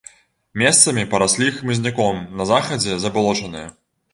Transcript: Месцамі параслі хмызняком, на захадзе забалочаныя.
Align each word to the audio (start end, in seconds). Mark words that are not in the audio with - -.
Месцамі 0.61 1.03
параслі 1.11 1.51
хмызняком, 1.57 2.25
на 2.41 2.51
захадзе 2.53 2.99
забалочаныя. 3.05 3.67